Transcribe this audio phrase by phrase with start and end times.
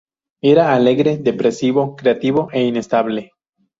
[0.41, 3.33] Era alegre, depresivo, creativo e inestable.